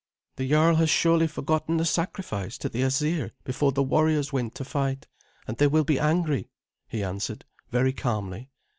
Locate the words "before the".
3.43-3.83